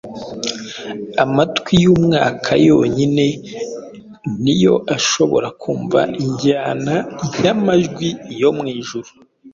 [1.23, 3.25] Amatwi y’umwuka yonyine
[4.43, 6.95] ni yo ashobora kumva injyana
[7.43, 8.07] y’amajwi
[8.41, 9.09] yo mu ijuru.